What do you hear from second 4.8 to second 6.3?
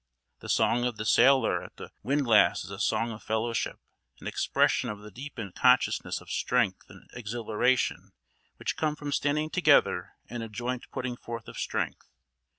of the deepened consciousness